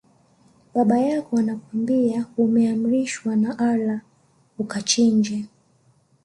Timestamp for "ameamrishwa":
2.39-3.35